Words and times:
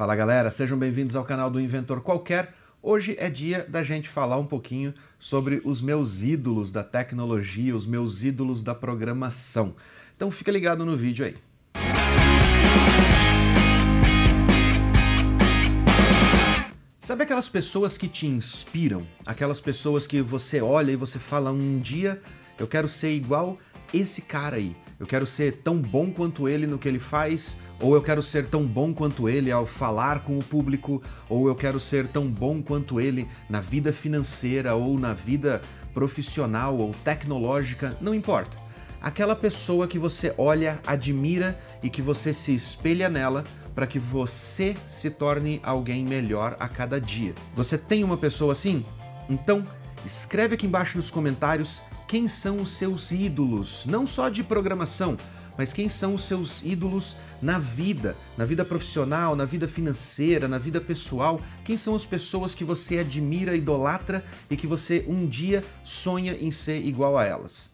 Fala 0.00 0.16
galera, 0.16 0.50
sejam 0.50 0.78
bem-vindos 0.78 1.14
ao 1.14 1.26
canal 1.26 1.50
do 1.50 1.60
Inventor 1.60 2.00
Qualquer. 2.00 2.54
Hoje 2.82 3.14
é 3.18 3.28
dia 3.28 3.66
da 3.68 3.84
gente 3.84 4.08
falar 4.08 4.38
um 4.38 4.46
pouquinho 4.46 4.94
sobre 5.18 5.60
os 5.62 5.82
meus 5.82 6.22
ídolos 6.22 6.72
da 6.72 6.82
tecnologia, 6.82 7.76
os 7.76 7.86
meus 7.86 8.24
ídolos 8.24 8.62
da 8.62 8.74
programação. 8.74 9.74
Então 10.16 10.30
fica 10.30 10.50
ligado 10.50 10.86
no 10.86 10.96
vídeo 10.96 11.26
aí. 11.26 11.36
Sabe 17.02 17.24
aquelas 17.24 17.50
pessoas 17.50 17.98
que 17.98 18.08
te 18.08 18.26
inspiram? 18.26 19.06
Aquelas 19.26 19.60
pessoas 19.60 20.06
que 20.06 20.22
você 20.22 20.62
olha 20.62 20.92
e 20.92 20.96
você 20.96 21.18
fala 21.18 21.52
um 21.52 21.78
dia 21.78 22.22
eu 22.58 22.66
quero 22.66 22.88
ser 22.88 23.10
igual 23.10 23.58
esse 23.92 24.22
cara 24.22 24.56
aí. 24.56 24.74
Eu 24.98 25.06
quero 25.06 25.26
ser 25.26 25.58
tão 25.58 25.76
bom 25.76 26.10
quanto 26.10 26.48
ele 26.48 26.66
no 26.66 26.78
que 26.78 26.88
ele 26.88 26.98
faz, 26.98 27.58
ou 27.80 27.94
eu 27.94 28.02
quero 28.02 28.22
ser 28.22 28.46
tão 28.46 28.64
bom 28.64 28.92
quanto 28.92 29.28
ele 29.28 29.50
ao 29.50 29.66
falar 29.66 30.20
com 30.20 30.38
o 30.38 30.44
público, 30.44 31.02
ou 31.28 31.48
eu 31.48 31.54
quero 31.54 31.80
ser 31.80 32.06
tão 32.06 32.26
bom 32.26 32.62
quanto 32.62 33.00
ele 33.00 33.26
na 33.48 33.60
vida 33.60 33.92
financeira 33.92 34.74
ou 34.74 34.98
na 34.98 35.14
vida 35.14 35.60
profissional 35.94 36.76
ou 36.76 36.94
tecnológica, 37.04 37.96
não 38.00 38.14
importa. 38.14 38.56
Aquela 39.00 39.34
pessoa 39.34 39.88
que 39.88 39.98
você 39.98 40.34
olha, 40.36 40.78
admira 40.86 41.58
e 41.82 41.88
que 41.88 42.02
você 42.02 42.34
se 42.34 42.54
espelha 42.54 43.08
nela 43.08 43.44
para 43.74 43.86
que 43.86 43.98
você 43.98 44.76
se 44.88 45.10
torne 45.10 45.58
alguém 45.62 46.04
melhor 46.04 46.56
a 46.60 46.68
cada 46.68 47.00
dia. 47.00 47.34
Você 47.54 47.78
tem 47.78 48.04
uma 48.04 48.16
pessoa 48.16 48.52
assim? 48.52 48.84
Então, 49.28 49.64
escreve 50.04 50.54
aqui 50.54 50.66
embaixo 50.66 50.98
nos 50.98 51.10
comentários 51.10 51.80
quem 52.06 52.28
são 52.28 52.60
os 52.60 52.72
seus 52.72 53.10
ídolos, 53.10 53.86
não 53.86 54.06
só 54.06 54.28
de 54.28 54.42
programação, 54.42 55.16
mas 55.56 55.72
quem 55.72 55.88
são 55.88 56.14
os 56.14 56.24
seus 56.24 56.64
ídolos 56.64 57.16
na 57.40 57.58
vida, 57.58 58.16
na 58.36 58.44
vida 58.44 58.64
profissional, 58.64 59.34
na 59.36 59.44
vida 59.44 59.68
financeira, 59.68 60.48
na 60.48 60.58
vida 60.58 60.80
pessoal? 60.80 61.40
Quem 61.64 61.76
são 61.76 61.94
as 61.94 62.06
pessoas 62.06 62.54
que 62.54 62.64
você 62.64 62.98
admira, 62.98 63.56
idolatra 63.56 64.24
e 64.50 64.56
que 64.56 64.66
você 64.66 65.04
um 65.08 65.26
dia 65.26 65.64
sonha 65.84 66.34
em 66.34 66.50
ser 66.50 66.84
igual 66.84 67.18
a 67.18 67.24
elas? 67.24 67.72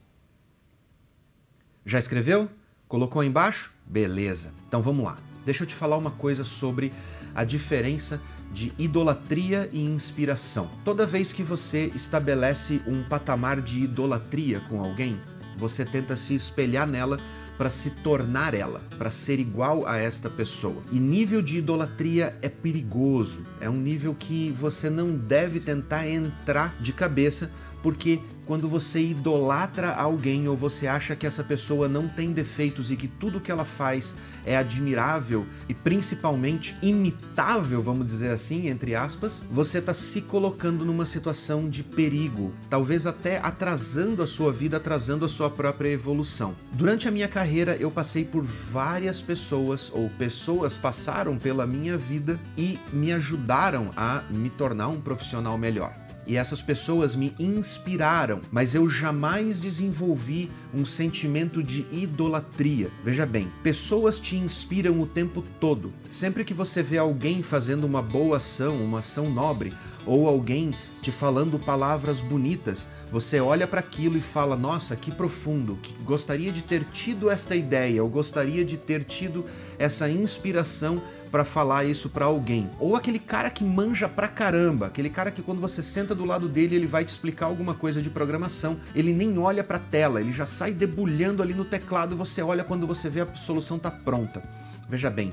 Já 1.84 1.98
escreveu? 1.98 2.48
Colocou 2.88 3.20
aí 3.20 3.28
embaixo? 3.28 3.72
Beleza. 3.86 4.52
Então 4.66 4.82
vamos 4.82 5.04
lá. 5.04 5.16
Deixa 5.44 5.62
eu 5.62 5.66
te 5.66 5.74
falar 5.74 5.96
uma 5.96 6.10
coisa 6.10 6.44
sobre 6.44 6.92
a 7.34 7.44
diferença 7.44 8.20
de 8.52 8.72
idolatria 8.78 9.68
e 9.72 9.84
inspiração. 9.84 10.70
Toda 10.84 11.06
vez 11.06 11.32
que 11.32 11.42
você 11.42 11.92
estabelece 11.94 12.80
um 12.86 13.04
patamar 13.04 13.60
de 13.60 13.84
idolatria 13.84 14.60
com 14.68 14.82
alguém, 14.82 15.20
você 15.56 15.84
tenta 15.84 16.16
se 16.16 16.34
espelhar 16.34 16.88
nela 16.88 17.18
para 17.56 17.70
se 17.70 17.90
tornar 17.90 18.54
ela, 18.54 18.80
para 18.98 19.10
ser 19.10 19.38
igual 19.38 19.86
a 19.86 19.96
esta 19.96 20.28
pessoa. 20.28 20.82
E 20.92 20.98
nível 20.98 21.40
de 21.40 21.58
idolatria 21.58 22.36
é 22.42 22.48
perigoso, 22.48 23.44
é 23.60 23.68
um 23.68 23.80
nível 23.80 24.14
que 24.14 24.50
você 24.50 24.90
não 24.90 25.08
deve 25.08 25.60
tentar 25.60 26.08
entrar 26.08 26.74
de 26.80 26.92
cabeça, 26.92 27.50
porque 27.82 28.20
quando 28.46 28.68
você 28.68 29.00
idolatra 29.00 29.92
alguém 29.92 30.46
ou 30.46 30.56
você 30.56 30.86
acha 30.86 31.16
que 31.16 31.26
essa 31.26 31.42
pessoa 31.42 31.88
não 31.88 32.06
tem 32.06 32.32
defeitos 32.32 32.92
e 32.92 32.96
que 32.96 33.08
tudo 33.08 33.40
que 33.40 33.50
ela 33.50 33.64
faz 33.64 34.14
é 34.44 34.56
admirável 34.56 35.44
e 35.68 35.74
principalmente 35.74 36.76
imitável, 36.80 37.82
vamos 37.82 38.06
dizer 38.06 38.30
assim, 38.30 38.68
entre 38.68 38.94
aspas, 38.94 39.44
você 39.50 39.78
está 39.78 39.92
se 39.92 40.22
colocando 40.22 40.84
numa 40.84 41.04
situação 41.04 41.68
de 41.68 41.82
perigo, 41.82 42.52
talvez 42.70 43.04
até 43.06 43.38
atrasando 43.38 44.22
a 44.22 44.26
sua 44.26 44.52
vida, 44.52 44.76
atrasando 44.76 45.24
a 45.24 45.28
sua 45.28 45.50
própria 45.50 45.90
evolução. 45.90 46.54
Durante 46.72 47.08
a 47.08 47.10
minha 47.10 47.26
carreira, 47.26 47.76
eu 47.76 47.90
passei 47.90 48.24
por 48.24 48.44
várias 48.44 49.20
pessoas 49.20 49.90
ou 49.92 50.08
pessoas 50.10 50.76
passaram 50.76 51.36
pela 51.36 51.66
minha 51.66 51.98
vida 51.98 52.38
e 52.56 52.78
me 52.92 53.12
ajudaram 53.12 53.90
a 53.96 54.22
me 54.30 54.50
tornar 54.50 54.88
um 54.88 55.00
profissional 55.00 55.58
melhor 55.58 55.92
e 56.26 56.36
essas 56.36 56.60
pessoas 56.60 57.14
me 57.14 57.34
inspiraram, 57.38 58.40
mas 58.50 58.74
eu 58.74 58.88
jamais 58.90 59.60
desenvolvi 59.60 60.50
um 60.74 60.84
sentimento 60.84 61.62
de 61.62 61.86
idolatria. 61.92 62.90
Veja 63.04 63.24
bem, 63.24 63.50
pessoas 63.62 64.18
te 64.18 64.36
inspiram 64.36 65.00
o 65.00 65.06
tempo 65.06 65.42
todo. 65.60 65.92
Sempre 66.10 66.44
que 66.44 66.54
você 66.54 66.82
vê 66.82 66.98
alguém 66.98 67.42
fazendo 67.42 67.84
uma 67.84 68.02
boa 68.02 68.38
ação, 68.38 68.82
uma 68.82 68.98
ação 68.98 69.30
nobre, 69.30 69.72
ou 70.04 70.28
alguém 70.28 70.72
te 71.02 71.12
falando 71.12 71.58
palavras 71.58 72.20
bonitas, 72.20 72.88
você 73.10 73.40
olha 73.40 73.66
para 73.66 73.80
aquilo 73.80 74.16
e 74.16 74.22
fala: 74.22 74.56
Nossa, 74.56 74.96
que 74.96 75.10
profundo, 75.10 75.78
gostaria 76.04 76.52
de 76.52 76.62
ter 76.62 76.84
tido 76.84 77.30
esta 77.30 77.54
ideia, 77.54 77.98
eu 77.98 78.08
gostaria 78.08 78.64
de 78.64 78.76
ter 78.76 79.04
tido 79.04 79.44
essa 79.78 80.08
inspiração 80.08 81.02
para 81.30 81.44
falar 81.44 81.84
isso 81.84 82.08
para 82.08 82.24
alguém. 82.24 82.70
Ou 82.78 82.96
aquele 82.96 83.18
cara 83.18 83.50
que 83.50 83.64
manja 83.64 84.08
pra 84.08 84.28
caramba, 84.28 84.86
aquele 84.86 85.10
cara 85.10 85.30
que 85.30 85.42
quando 85.42 85.60
você 85.60 85.82
senta 85.82 86.14
do 86.14 86.24
lado 86.24 86.48
dele, 86.48 86.76
ele 86.76 86.86
vai 86.86 87.04
te 87.04 87.08
explicar 87.08 87.46
alguma 87.46 87.74
coisa 87.74 88.00
de 88.00 88.10
programação, 88.10 88.78
ele 88.94 89.12
nem 89.12 89.38
olha 89.38 89.62
para 89.62 89.76
a 89.76 89.80
tela, 89.80 90.20
ele 90.20 90.32
já 90.32 90.46
sai 90.46 90.72
debulhando 90.72 91.42
ali 91.42 91.54
no 91.54 91.64
teclado 91.64 92.14
e 92.14 92.18
você 92.18 92.42
olha 92.42 92.64
quando 92.64 92.86
você 92.86 93.08
vê 93.08 93.20
a 93.20 93.34
solução 93.34 93.78
tá 93.78 93.90
pronta. 93.90 94.42
Veja 94.88 95.10
bem, 95.10 95.32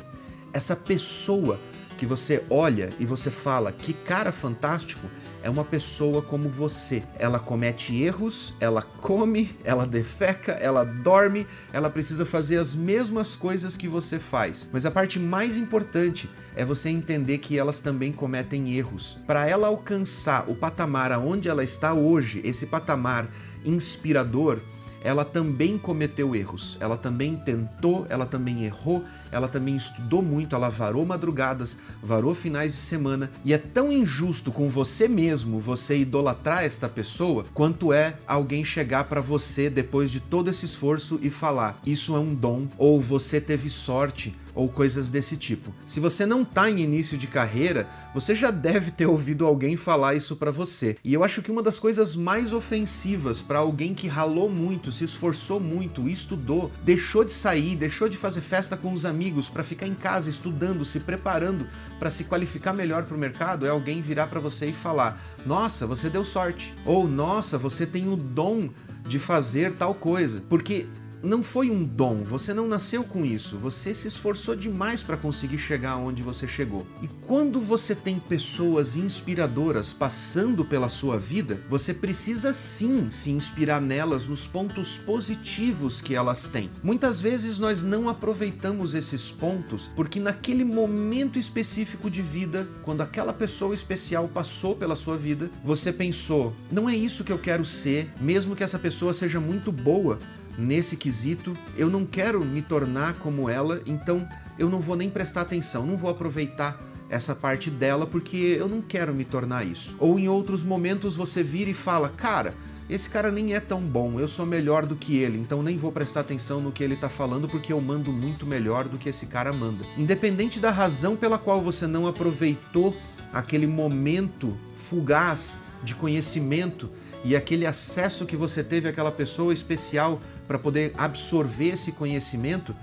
essa 0.51 0.75
pessoa 0.75 1.59
que 1.97 2.05
você 2.05 2.43
olha 2.49 2.89
e 2.99 3.05
você 3.05 3.31
fala 3.31 3.71
que 3.71 3.93
cara 3.93 4.31
fantástico, 4.31 5.07
é 5.43 5.49
uma 5.49 5.65
pessoa 5.65 6.21
como 6.21 6.49
você. 6.49 7.03
Ela 7.19 7.37
comete 7.37 8.01
erros, 8.01 8.53
ela 8.59 8.81
come, 8.81 9.51
ela 9.63 9.85
defeca, 9.85 10.53
ela 10.53 10.85
dorme, 10.85 11.45
ela 11.73 11.89
precisa 11.89 12.25
fazer 12.25 12.57
as 12.57 12.73
mesmas 12.73 13.35
coisas 13.35 13.75
que 13.75 13.87
você 13.87 14.17
faz. 14.17 14.69
Mas 14.71 14.85
a 14.85 14.91
parte 14.91 15.19
mais 15.19 15.57
importante 15.57 16.29
é 16.55 16.63
você 16.63 16.89
entender 16.89 17.39
que 17.39 17.59
elas 17.59 17.81
também 17.81 18.13
cometem 18.13 18.73
erros. 18.73 19.19
Para 19.27 19.47
ela 19.47 19.67
alcançar 19.67 20.49
o 20.49 20.55
patamar 20.55 21.11
aonde 21.11 21.49
ela 21.49 21.63
está 21.63 21.93
hoje, 21.93 22.41
esse 22.45 22.65
patamar 22.65 23.27
inspirador, 23.65 24.59
ela 25.03 25.25
também 25.25 25.77
cometeu 25.77 26.33
erros, 26.33 26.77
ela 26.79 26.95
também 26.95 27.35
tentou, 27.35 28.05
ela 28.09 28.25
também 28.25 28.63
errou, 28.63 29.03
ela 29.33 29.47
também 29.47 29.75
estudou 29.75 30.21
muito, 30.21 30.55
ela 30.55 30.69
varou 30.69 31.05
madrugadas, 31.05 31.77
varou 32.01 32.33
finais 32.35 32.73
de 32.73 32.79
semana, 32.79 33.31
e 33.43 33.53
é 33.53 33.57
tão 33.57 33.91
injusto 33.91 34.51
com 34.51 34.69
você 34.69 35.07
mesmo 35.07 35.59
você 35.59 35.97
idolatrar 35.97 36.63
esta 36.63 36.87
pessoa, 36.87 37.43
quanto 37.53 37.91
é 37.91 38.15
alguém 38.27 38.63
chegar 38.63 39.05
para 39.05 39.21
você 39.21 39.69
depois 39.69 40.11
de 40.11 40.19
todo 40.19 40.49
esse 40.49 40.65
esforço 40.65 41.19
e 41.21 41.29
falar: 41.29 41.79
"Isso 41.85 42.15
é 42.15 42.19
um 42.19 42.33
dom" 42.33 42.67
ou 42.77 43.01
"Você 43.01 43.41
teve 43.41 43.69
sorte" 43.69 44.35
ou 44.55 44.69
coisas 44.69 45.09
desse 45.09 45.35
tipo. 45.35 45.73
Se 45.87 45.99
você 45.99 46.25
não 46.25 46.43
está 46.43 46.69
em 46.69 46.79
início 46.79 47.17
de 47.17 47.27
carreira, 47.27 47.87
você 48.13 48.35
já 48.35 48.51
deve 48.51 48.91
ter 48.91 49.07
ouvido 49.07 49.45
alguém 49.45 49.75
falar 49.75 50.13
isso 50.13 50.35
para 50.35 50.51
você. 50.51 50.95
E 51.03 51.13
eu 51.13 51.23
acho 51.23 51.41
que 51.41 51.51
uma 51.51 51.63
das 51.63 51.79
coisas 51.79 52.15
mais 52.15 52.53
ofensivas 52.53 53.41
para 53.41 53.59
alguém 53.59 53.93
que 53.93 54.07
ralou 54.07 54.49
muito, 54.49 54.91
se 54.91 55.03
esforçou 55.03 55.59
muito, 55.59 56.07
estudou, 56.07 56.71
deixou 56.83 57.23
de 57.23 57.33
sair, 57.33 57.75
deixou 57.75 58.07
de 58.07 58.17
fazer 58.17 58.41
festa 58.41 58.77
com 58.77 58.93
os 58.93 59.05
amigos 59.05 59.22
para 59.51 59.63
ficar 59.63 59.87
em 59.87 59.93
casa 59.93 60.29
estudando, 60.29 60.85
se 60.85 60.99
preparando 60.99 61.67
para 61.99 62.09
se 62.09 62.23
qualificar 62.23 62.73
melhor 62.73 63.03
para 63.03 63.15
o 63.15 63.19
mercado, 63.19 63.65
é 63.65 63.69
alguém 63.69 64.01
virar 64.01 64.27
para 64.27 64.39
você 64.39 64.67
e 64.67 64.73
falar: 64.73 65.21
"Nossa, 65.45 65.85
você 65.85 66.09
deu 66.09 66.25
sorte" 66.25 66.73
ou 66.85 67.07
"Nossa, 67.07 67.57
você 67.57 67.85
tem 67.85 68.07
o 68.07 68.15
dom 68.15 68.69
de 69.07 69.19
fazer 69.19 69.73
tal 69.73 69.93
coisa". 69.93 70.41
Porque 70.49 70.87
não 71.23 71.41
foi 71.41 71.71
um 71.71 71.83
dom, 71.85 72.23
você 72.23 72.53
não 72.53 72.67
nasceu 72.67 73.03
com 73.03 73.23
isso, 73.23 73.57
você 73.57 73.95
se 73.95 74.09
esforçou 74.09 74.55
demais 74.55 75.01
para 75.01 75.15
conseguir 75.15 75.57
chegar 75.57 75.95
onde 75.95 76.21
você 76.21 76.47
chegou. 76.47 76.82
E 77.03 77.07
quando 77.27 77.59
você 77.59 77.93
tem 77.93 78.17
pessoas 78.17 78.95
inspiradoras 78.95 79.91
passando 79.91 80.63
pela 80.63 80.87
sua 80.87 81.19
vida, 81.19 81.59
você 81.69 81.93
precisa 81.93 82.53
sim 82.53 83.09
se 83.11 83.29
inspirar 83.29 83.81
nelas 83.81 84.25
nos 84.25 84.47
pontos 84.47 84.99
positivos 84.99 85.99
que 85.99 86.15
elas 86.15 86.47
têm. 86.47 86.69
Muitas 86.81 87.19
vezes 87.19 87.59
nós 87.59 87.83
não 87.83 88.07
aproveitamos 88.07 88.93
esses 88.95 89.29
pontos 89.29 89.91
porque 89.97 90.17
naquele 90.17 90.63
momento 90.63 91.37
específico 91.37 92.09
de 92.09 92.21
vida, 92.21 92.69
quando 92.83 93.01
aquela 93.01 93.33
pessoa 93.33 93.75
especial 93.75 94.29
passou 94.29 94.73
pela 94.73 94.95
sua 94.95 95.17
vida, 95.17 95.51
você 95.61 95.91
pensou: 95.91 96.53
não 96.71 96.87
é 96.87 96.95
isso 96.95 97.25
que 97.25 97.33
eu 97.33 97.37
quero 97.37 97.65
ser, 97.65 98.09
mesmo 98.21 98.55
que 98.55 98.63
essa 98.63 98.79
pessoa 98.79 99.13
seja 99.13 99.41
muito 99.41 99.73
boa 99.73 100.19
nesse 100.57 100.95
quesito, 100.95 101.53
eu 101.75 101.89
não 101.89 102.05
quero 102.05 102.45
me 102.45 102.61
tornar 102.61 103.15
como 103.15 103.49
ela, 103.49 103.81
então 103.85 104.25
eu 104.57 104.69
não 104.69 104.79
vou 104.79 104.95
nem 104.95 105.09
prestar 105.09 105.41
atenção, 105.41 105.85
não 105.85 105.97
vou 105.97 106.09
aproveitar 106.09 106.92
essa 107.13 107.35
parte 107.35 107.69
dela 107.69 108.07
porque 108.07 108.57
eu 108.59 108.67
não 108.67 108.81
quero 108.81 109.13
me 109.13 109.23
tornar 109.23 109.63
isso. 109.63 109.95
Ou 109.99 110.17
em 110.17 110.27
outros 110.27 110.63
momentos 110.63 111.15
você 111.15 111.43
vira 111.43 111.69
e 111.69 111.73
fala, 111.73 112.09
cara, 112.09 112.55
esse 112.89 113.07
cara 113.07 113.31
nem 113.31 113.53
é 113.53 113.59
tão 113.59 113.79
bom, 113.79 114.19
eu 114.19 114.27
sou 114.27 114.47
melhor 114.47 114.87
do 114.87 114.95
que 114.95 115.17
ele, 115.17 115.37
então 115.37 115.61
nem 115.61 115.77
vou 115.77 115.91
prestar 115.91 116.21
atenção 116.21 116.59
no 116.59 116.71
que 116.71 116.83
ele 116.83 116.95
tá 116.95 117.09
falando 117.09 117.47
porque 117.47 117.71
eu 117.71 117.79
mando 117.79 118.11
muito 118.11 118.47
melhor 118.47 118.89
do 118.89 118.97
que 118.97 119.09
esse 119.09 119.27
cara 119.27 119.53
manda. 119.53 119.85
Independente 119.95 120.59
da 120.59 120.71
razão 120.71 121.15
pela 121.15 121.37
qual 121.37 121.61
você 121.61 121.85
não 121.85 122.07
aproveitou 122.07 122.97
aquele 123.31 123.67
momento 123.67 124.57
fugaz 124.77 125.55
de 125.83 125.93
conhecimento 125.93 126.89
e 127.23 127.35
aquele 127.35 127.65
acesso 127.65 128.25
que 128.25 128.35
você 128.35 128.63
teve 128.63 128.89
àquela 128.89 129.11
pessoa 129.11 129.53
especial 129.53 130.19
para 130.47 130.57
poder 130.57 130.93
absorver 130.97 131.69
esse 131.69 131.91
conhecimento, 131.91 132.75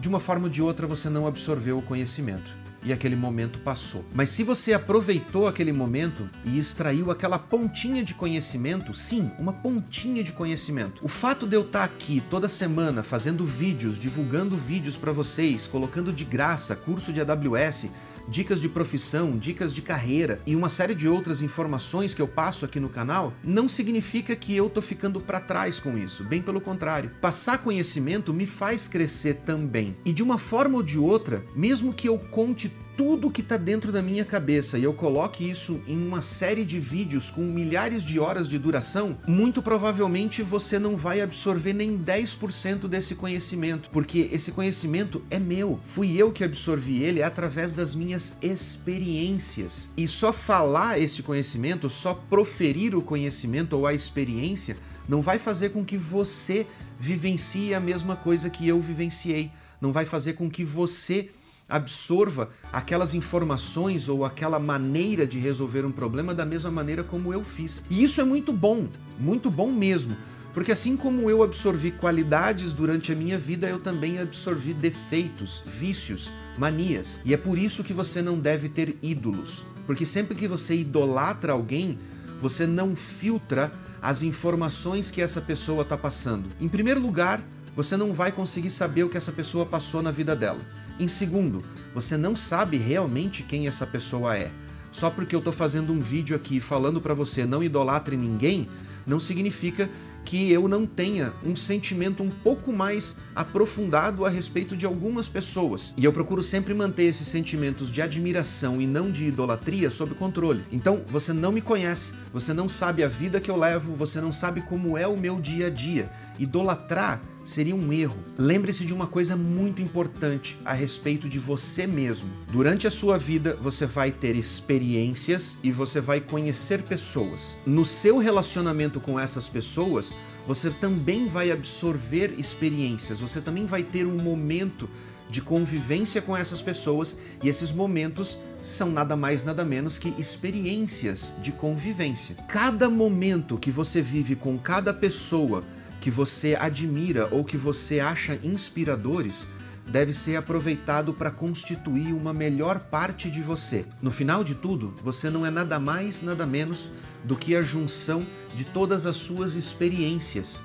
de 0.00 0.08
uma 0.08 0.18
forma 0.18 0.44
ou 0.44 0.50
de 0.50 0.62
outra 0.62 0.86
você 0.86 1.08
não 1.10 1.26
absorveu 1.26 1.78
o 1.78 1.82
conhecimento. 1.82 2.57
E 2.82 2.92
aquele 2.92 3.16
momento 3.16 3.58
passou. 3.58 4.04
Mas 4.14 4.30
se 4.30 4.42
você 4.42 4.72
aproveitou 4.72 5.46
aquele 5.46 5.72
momento 5.72 6.28
e 6.44 6.58
extraiu 6.58 7.10
aquela 7.10 7.38
pontinha 7.38 8.02
de 8.04 8.14
conhecimento, 8.14 8.94
sim, 8.94 9.30
uma 9.38 9.52
pontinha 9.52 10.22
de 10.22 10.32
conhecimento. 10.32 11.04
O 11.04 11.08
fato 11.08 11.46
de 11.46 11.56
eu 11.56 11.62
estar 11.62 11.84
aqui 11.84 12.22
toda 12.30 12.48
semana 12.48 13.02
fazendo 13.02 13.44
vídeos, 13.44 13.98
divulgando 13.98 14.56
vídeos 14.56 14.96
para 14.96 15.12
vocês, 15.12 15.66
colocando 15.66 16.12
de 16.12 16.24
graça 16.24 16.76
curso 16.76 17.12
de 17.12 17.20
AWS, 17.20 17.90
dicas 18.28 18.60
de 18.60 18.68
profissão, 18.68 19.36
dicas 19.36 19.74
de 19.74 19.82
carreira 19.82 20.40
e 20.46 20.54
uma 20.54 20.68
série 20.68 20.94
de 20.94 21.08
outras 21.08 21.42
informações 21.42 22.14
que 22.14 22.20
eu 22.22 22.28
passo 22.28 22.64
aqui 22.64 22.78
no 22.78 22.88
canal, 22.88 23.32
não 23.42 23.68
significa 23.68 24.36
que 24.36 24.54
eu 24.54 24.68
tô 24.68 24.82
ficando 24.82 25.20
para 25.20 25.40
trás 25.40 25.80
com 25.80 25.96
isso. 25.96 26.24
Bem 26.24 26.42
pelo 26.42 26.60
contrário. 26.60 27.10
Passar 27.20 27.58
conhecimento 27.58 28.32
me 28.32 28.46
faz 28.46 28.86
crescer 28.86 29.42
também. 29.46 29.96
E 30.04 30.12
de 30.12 30.22
uma 30.22 30.38
forma 30.38 30.76
ou 30.76 30.82
de 30.82 30.98
outra, 30.98 31.42
mesmo 31.54 31.92
que 31.92 32.08
eu 32.08 32.18
conte 32.18 32.70
tudo 32.98 33.30
que 33.30 33.42
está 33.42 33.56
dentro 33.56 33.92
da 33.92 34.02
minha 34.02 34.24
cabeça 34.24 34.76
e 34.76 34.82
eu 34.82 34.92
coloque 34.92 35.48
isso 35.48 35.80
em 35.86 35.96
uma 36.04 36.20
série 36.20 36.64
de 36.64 36.80
vídeos 36.80 37.30
com 37.30 37.42
milhares 37.42 38.02
de 38.02 38.18
horas 38.18 38.48
de 38.48 38.58
duração, 38.58 39.16
muito 39.24 39.62
provavelmente 39.62 40.42
você 40.42 40.80
não 40.80 40.96
vai 40.96 41.20
absorver 41.20 41.72
nem 41.72 41.96
10% 41.96 42.88
desse 42.88 43.14
conhecimento, 43.14 43.88
porque 43.90 44.28
esse 44.32 44.50
conhecimento 44.50 45.22
é 45.30 45.38
meu. 45.38 45.78
Fui 45.84 46.16
eu 46.16 46.32
que 46.32 46.42
absorvi 46.42 47.00
ele 47.04 47.22
através 47.22 47.72
das 47.72 47.94
minhas 47.94 48.36
experiências. 48.42 49.92
E 49.96 50.08
só 50.08 50.32
falar 50.32 51.00
esse 51.00 51.22
conhecimento, 51.22 51.88
só 51.88 52.14
proferir 52.14 52.96
o 52.96 53.02
conhecimento 53.02 53.74
ou 53.74 53.86
a 53.86 53.94
experiência, 53.94 54.76
não 55.08 55.22
vai 55.22 55.38
fazer 55.38 55.68
com 55.68 55.84
que 55.84 55.96
você 55.96 56.66
vivencie 56.98 57.74
a 57.74 57.78
mesma 57.78 58.16
coisa 58.16 58.50
que 58.50 58.66
eu 58.66 58.80
vivenciei. 58.80 59.52
Não 59.80 59.92
vai 59.92 60.04
fazer 60.04 60.32
com 60.32 60.50
que 60.50 60.64
você 60.64 61.30
absorva 61.68 62.50
aquelas 62.72 63.14
informações 63.14 64.08
ou 64.08 64.24
aquela 64.24 64.58
maneira 64.58 65.26
de 65.26 65.38
resolver 65.38 65.84
um 65.84 65.92
problema 65.92 66.34
da 66.34 66.46
mesma 66.46 66.70
maneira 66.70 67.04
como 67.04 67.32
eu 67.32 67.44
fiz. 67.44 67.84
E 67.90 68.02
isso 68.02 68.20
é 68.20 68.24
muito 68.24 68.52
bom, 68.52 68.88
muito 69.18 69.50
bom 69.50 69.70
mesmo. 69.70 70.16
Porque 70.54 70.72
assim 70.72 70.96
como 70.96 71.28
eu 71.28 71.42
absorvi 71.42 71.90
qualidades 71.90 72.72
durante 72.72 73.12
a 73.12 73.14
minha 73.14 73.38
vida, 73.38 73.68
eu 73.68 73.78
também 73.78 74.18
absorvi 74.18 74.72
defeitos, 74.72 75.62
vícios, 75.66 76.30
manias. 76.58 77.20
E 77.24 77.34
é 77.34 77.36
por 77.36 77.58
isso 77.58 77.84
que 77.84 77.92
você 77.92 78.22
não 78.22 78.38
deve 78.38 78.68
ter 78.68 78.96
ídolos. 79.02 79.64
Porque 79.86 80.04
sempre 80.04 80.34
que 80.34 80.48
você 80.48 80.74
idolatra 80.74 81.52
alguém, 81.52 81.98
você 82.40 82.66
não 82.66 82.96
filtra 82.96 83.70
as 84.00 84.22
informações 84.22 85.10
que 85.10 85.20
essa 85.20 85.40
pessoa 85.40 85.82
está 85.82 85.96
passando. 85.96 86.48
Em 86.60 86.68
primeiro 86.68 87.00
lugar, 87.00 87.42
você 87.76 87.96
não 87.96 88.12
vai 88.12 88.32
conseguir 88.32 88.70
saber 88.70 89.04
o 89.04 89.08
que 89.08 89.16
essa 89.16 89.32
pessoa 89.32 89.64
passou 89.66 90.02
na 90.02 90.10
vida 90.10 90.34
dela. 90.34 90.60
Em 90.98 91.06
segundo, 91.06 91.62
você 91.94 92.16
não 92.16 92.34
sabe 92.34 92.76
realmente 92.76 93.44
quem 93.44 93.68
essa 93.68 93.86
pessoa 93.86 94.36
é. 94.36 94.50
Só 94.90 95.08
porque 95.08 95.34
eu 95.34 95.38
estou 95.38 95.52
fazendo 95.52 95.92
um 95.92 96.00
vídeo 96.00 96.34
aqui 96.34 96.58
falando 96.58 97.00
para 97.00 97.14
você 97.14 97.46
não 97.46 97.62
idolatre 97.62 98.16
ninguém, 98.16 98.66
não 99.06 99.20
significa 99.20 99.88
que 100.24 100.52
eu 100.52 100.68
não 100.68 100.84
tenha 100.84 101.32
um 101.42 101.56
sentimento 101.56 102.22
um 102.22 102.28
pouco 102.28 102.70
mais 102.72 103.16
aprofundado 103.34 104.26
a 104.26 104.28
respeito 104.28 104.76
de 104.76 104.84
algumas 104.84 105.28
pessoas. 105.28 105.94
E 105.96 106.04
eu 106.04 106.12
procuro 106.12 106.42
sempre 106.42 106.74
manter 106.74 107.04
esses 107.04 107.28
sentimentos 107.28 107.90
de 107.90 108.02
admiração 108.02 108.78
e 108.80 108.86
não 108.86 109.10
de 109.10 109.24
idolatria 109.24 109.90
sob 109.90 110.14
controle. 110.14 110.64
Então, 110.70 111.02
você 111.06 111.32
não 111.32 111.50
me 111.50 111.62
conhece, 111.62 112.12
você 112.30 112.52
não 112.52 112.68
sabe 112.68 113.02
a 113.02 113.08
vida 113.08 113.40
que 113.40 113.50
eu 113.50 113.56
levo, 113.56 113.94
você 113.94 114.20
não 114.20 114.32
sabe 114.32 114.60
como 114.60 114.98
é 114.98 115.06
o 115.06 115.18
meu 115.18 115.40
dia 115.40 115.68
a 115.68 115.70
dia. 115.70 116.10
Idolatrar 116.38 117.22
seria 117.48 117.74
um 117.74 117.90
erro. 117.90 118.18
Lembre-se 118.36 118.84
de 118.84 118.92
uma 118.92 119.06
coisa 119.06 119.34
muito 119.34 119.80
importante 119.80 120.58
a 120.66 120.74
respeito 120.74 121.28
de 121.28 121.38
você 121.38 121.86
mesmo. 121.86 122.28
Durante 122.52 122.86
a 122.86 122.90
sua 122.90 123.16
vida, 123.16 123.58
você 123.60 123.86
vai 123.86 124.12
ter 124.12 124.36
experiências 124.36 125.58
e 125.62 125.72
você 125.72 125.98
vai 125.98 126.20
conhecer 126.20 126.82
pessoas. 126.82 127.58
No 127.64 127.86
seu 127.86 128.18
relacionamento 128.18 129.00
com 129.00 129.18
essas 129.18 129.48
pessoas, 129.48 130.12
você 130.46 130.68
também 130.68 131.26
vai 131.26 131.50
absorver 131.50 132.34
experiências, 132.38 133.18
você 133.20 133.40
também 133.40 133.64
vai 133.64 133.82
ter 133.82 134.06
um 134.06 134.18
momento 134.18 134.88
de 135.30 135.40
convivência 135.40 136.20
com 136.20 136.36
essas 136.36 136.60
pessoas 136.60 137.18
e 137.42 137.48
esses 137.48 137.72
momentos 137.72 138.38
são 138.62 138.90
nada 138.90 139.14
mais 139.14 139.44
nada 139.44 139.64
menos 139.64 139.98
que 139.98 140.14
experiências 140.18 141.34
de 141.42 141.52
convivência. 141.52 142.36
Cada 142.48 142.88
momento 142.88 143.58
que 143.58 143.70
você 143.70 144.00
vive 144.02 144.34
com 144.36 144.58
cada 144.58 144.92
pessoa 144.92 145.64
que 146.00 146.10
você 146.10 146.56
admira 146.58 147.28
ou 147.30 147.44
que 147.44 147.56
você 147.56 148.00
acha 148.00 148.38
inspiradores 148.42 149.46
deve 149.90 150.12
ser 150.12 150.36
aproveitado 150.36 151.14
para 151.14 151.30
constituir 151.30 152.12
uma 152.12 152.32
melhor 152.32 152.80
parte 152.80 153.30
de 153.30 153.40
você. 153.40 153.86
No 154.02 154.10
final 154.10 154.44
de 154.44 154.54
tudo, 154.54 154.94
você 155.02 155.30
não 155.30 155.46
é 155.46 155.50
nada 155.50 155.78
mais, 155.78 156.22
nada 156.22 156.46
menos 156.46 156.90
do 157.24 157.36
que 157.36 157.56
a 157.56 157.62
junção 157.62 158.26
de 158.54 158.64
todas 158.64 159.06
as 159.06 159.16
suas 159.16 159.54
experiências. 159.54 160.60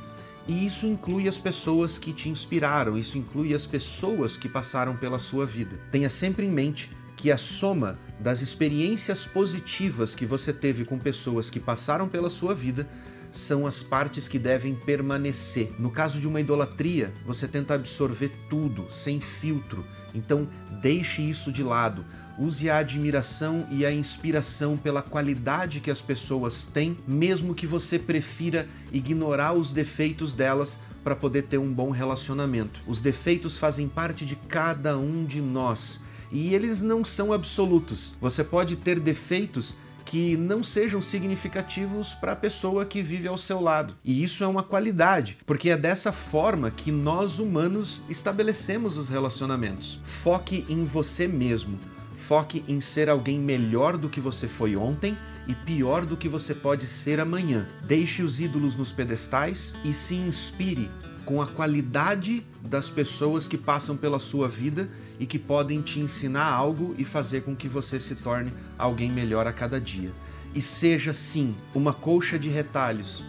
E 0.45 0.65
isso 0.65 0.85
inclui 0.85 1.30
as 1.30 1.38
pessoas 1.38 1.97
que 1.97 2.12
te 2.12 2.27
inspiraram, 2.27 2.97
isso 2.97 3.18
inclui 3.18 3.53
as 3.53 3.65
pessoas 3.65 4.36
que 4.36 4.50
passaram 4.50 4.95
pela 4.95 5.18
sua 5.18 5.45
vida. 5.45 5.79
Tenha 5.89 6.09
sempre 6.09 6.45
em 6.45 6.51
mente 6.51 6.91
que 7.15 7.31
a 7.31 7.38
soma 7.38 7.97
das 8.19 8.41
experiências 8.41 9.25
positivas 9.25 10.13
que 10.13 10.25
você 10.25 10.51
teve 10.51 10.83
com 10.83 11.00
pessoas 11.00 11.50
que 11.50 11.59
passaram 11.59 12.09
pela 12.09 12.29
sua 12.29 12.53
vida 12.53 12.88
são 13.33 13.68
as 13.68 13.83
partes 13.83 14.27
que 14.27 14.39
devem 14.39 14.75
permanecer. 14.75 15.74
No 15.77 15.91
caso 15.91 16.19
de 16.19 16.27
uma 16.27 16.39
idolatria, 16.39 17.12
você 17.25 17.47
tenta 17.47 17.74
absorver 17.74 18.31
tudo, 18.50 18.88
sem 18.91 19.19
filtro. 19.19 19.83
Então, 20.13 20.47
deixe 20.81 21.21
isso 21.21 21.51
de 21.51 21.63
lado. 21.63 22.06
Use 22.38 22.69
a 22.69 22.77
admiração 22.77 23.68
e 23.69 23.85
a 23.85 23.91
inspiração 23.91 24.77
pela 24.77 25.01
qualidade 25.01 25.80
que 25.80 25.91
as 25.91 26.01
pessoas 26.01 26.65
têm, 26.65 26.97
mesmo 27.07 27.53
que 27.53 27.68
você 27.68 28.00
prefira 28.00 28.68
ignorar 28.91 29.53
os 29.53 29.71
defeitos 29.71 30.33
delas 30.33 30.79
para 31.03 31.15
poder 31.15 31.44
ter 31.44 31.57
um 31.57 31.71
bom 31.71 31.91
relacionamento. 31.91 32.79
Os 32.88 33.01
defeitos 33.01 33.57
fazem 33.57 33.88
parte 33.88 34.25
de 34.25 34.36
cada 34.36 34.97
um 34.97 35.25
de 35.25 35.41
nós 35.41 36.01
e 36.31 36.56
eles 36.56 36.81
não 36.81 37.06
são 37.06 37.31
absolutos. 37.31 38.13
Você 38.19 38.44
pode 38.44 38.77
ter 38.77 39.00
defeitos 39.00 39.75
que 40.13 40.38
não 40.38 40.63
sejam 40.63 41.01
significativos 41.01 42.13
para 42.13 42.33
a 42.33 42.36
pessoa 42.36 42.86
que 42.86 43.01
vive 43.01 43.27
ao 43.27 43.36
seu 43.36 43.60
lado. 43.60 43.95
E 44.06 44.24
isso 44.24 44.44
é 44.44 44.48
uma 44.48 44.62
qualidade, 44.62 45.39
porque 45.44 45.71
é 45.71 45.75
dessa 45.75 46.12
forma 46.12 46.69
que 46.69 46.92
nós 46.92 47.39
humanos 47.39 48.04
estabelecemos 48.07 48.95
os 48.95 49.10
relacionamentos. 49.10 50.00
Foque 50.04 50.68
em 50.69 50.86
você 50.86 51.27
mesmo. 51.27 51.80
Foque 52.15 52.63
em 52.68 52.80
ser 52.80 53.10
alguém 53.10 53.39
melhor 53.39 53.98
do 53.98 54.07
que 54.07 54.22
você 54.22 54.48
foi 54.48 54.75
ontem 54.75 55.17
e 55.48 55.55
pior 55.55 56.05
do 56.05 56.15
que 56.15 56.29
você 56.29 56.53
pode 56.53 56.86
ser 56.86 57.20
amanhã. 57.20 57.67
Deixe 57.84 58.22
os 58.22 58.39
ídolos 58.39 58.75
nos 58.75 58.91
pedestais 58.91 59.75
e 59.84 59.96
se 59.96 60.13
inspire 60.13 60.91
com 61.25 61.41
a 61.41 61.48
qualidade 61.48 62.46
das 62.62 62.88
pessoas 62.88 63.48
que 63.48 63.58
passam 63.58 63.98
pela 63.98 64.20
sua 64.20 64.48
vida 64.48 64.88
e 65.20 65.25
que 65.25 65.39
podem 65.39 65.82
te 65.82 66.00
ensinar 66.00 66.46
algo 66.46 66.96
e 66.98 67.05
fazer 67.05 67.41
com 67.41 67.55
que 67.55 67.67
você 67.67 68.00
se 68.00 68.15
torne 68.15 68.53
alguém 68.77 69.12
melhor 69.12 69.48
a 69.48 69.53
cada 69.53 69.79
dia. 69.79 70.12
E 70.53 70.62
seja 70.62 71.13
sim 71.13 71.55
uma 71.74 71.93
colcha 71.93 72.38
de 72.38 72.50
retalhos 72.50 73.24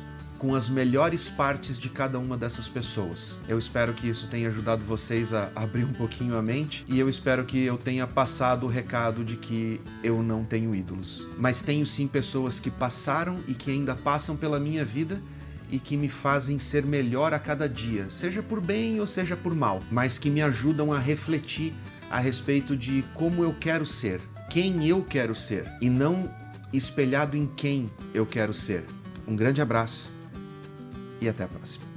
com 0.44 0.54
as 0.54 0.68
melhores 0.68 1.30
partes 1.30 1.80
de 1.80 1.88
cada 1.88 2.18
uma 2.18 2.36
dessas 2.36 2.68
pessoas. 2.68 3.38
Eu 3.48 3.58
espero 3.58 3.94
que 3.94 4.06
isso 4.06 4.26
tenha 4.28 4.48
ajudado 4.48 4.84
vocês 4.84 5.32
a 5.32 5.50
abrir 5.54 5.84
um 5.84 5.92
pouquinho 5.94 6.36
a 6.36 6.42
mente 6.42 6.84
e 6.86 6.98
eu 6.98 7.08
espero 7.08 7.46
que 7.46 7.64
eu 7.64 7.78
tenha 7.78 8.06
passado 8.06 8.66
o 8.66 8.68
recado 8.68 9.24
de 9.24 9.36
que 9.36 9.80
eu 10.02 10.22
não 10.22 10.44
tenho 10.44 10.74
ídolos, 10.74 11.26
mas 11.38 11.62
tenho 11.62 11.86
sim 11.86 12.06
pessoas 12.06 12.60
que 12.60 12.70
passaram 12.70 13.40
e 13.48 13.54
que 13.54 13.70
ainda 13.70 13.94
passam 13.94 14.36
pela 14.36 14.60
minha 14.60 14.84
vida 14.84 15.22
e 15.74 15.80
que 15.80 15.96
me 15.96 16.08
fazem 16.08 16.56
ser 16.56 16.86
melhor 16.86 17.34
a 17.34 17.38
cada 17.40 17.68
dia, 17.68 18.06
seja 18.08 18.40
por 18.40 18.60
bem 18.60 19.00
ou 19.00 19.08
seja 19.08 19.36
por 19.36 19.56
mal, 19.56 19.82
mas 19.90 20.18
que 20.18 20.30
me 20.30 20.40
ajudam 20.40 20.92
a 20.92 21.00
refletir 21.00 21.74
a 22.08 22.20
respeito 22.20 22.76
de 22.76 23.04
como 23.12 23.42
eu 23.42 23.52
quero 23.52 23.84
ser, 23.84 24.20
quem 24.48 24.86
eu 24.86 25.02
quero 25.02 25.34
ser 25.34 25.68
e 25.80 25.90
não 25.90 26.32
espelhado 26.72 27.36
em 27.36 27.44
quem 27.56 27.90
eu 28.14 28.24
quero 28.24 28.54
ser. 28.54 28.84
Um 29.26 29.34
grande 29.34 29.60
abraço 29.60 30.12
e 31.20 31.28
até 31.28 31.42
a 31.42 31.48
próxima. 31.48 31.93